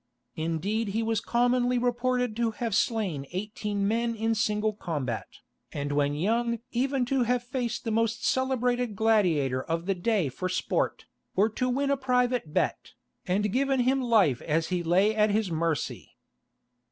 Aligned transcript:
Indeed 0.35 0.87
he 0.97 1.03
was 1.03 1.21
commonly 1.21 1.77
reported 1.77 2.35
to 2.37 2.49
have 2.49 2.73
slain 2.73 3.27
eighteen 3.33 3.87
men 3.87 4.15
in 4.15 4.33
single 4.33 4.73
combat, 4.73 5.27
and 5.71 5.91
when 5.91 6.15
young 6.15 6.57
even 6.71 7.05
to 7.05 7.21
have 7.21 7.43
faced 7.43 7.83
the 7.83 7.91
most 7.91 8.27
celebrated 8.27 8.95
gladiator 8.95 9.61
of 9.61 9.85
the 9.85 9.93
day 9.93 10.27
for 10.29 10.49
sport, 10.49 11.05
or 11.35 11.49
to 11.49 11.69
win 11.69 11.91
a 11.91 11.97
private 11.97 12.51
bet, 12.51 12.93
and 13.27 13.53
given 13.53 13.81
him 13.81 14.01
life 14.01 14.41
as 14.41 14.69
he 14.69 14.81
lay 14.81 15.13
at 15.15 15.29
his 15.29 15.51
mercy. 15.51 16.17